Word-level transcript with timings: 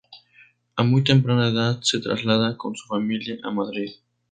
A 0.77 0.81
muy 0.83 1.03
temprana 1.03 1.49
edad 1.49 1.79
se 1.83 1.99
traslada 1.99 2.57
con 2.57 2.75
su 2.75 2.87
familia 2.87 3.37
a 3.43 3.51
Madrid. 3.51 3.91